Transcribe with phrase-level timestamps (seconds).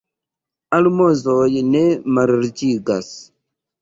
[0.77, 1.83] Almozoj ne
[2.17, 3.13] malriĉigas.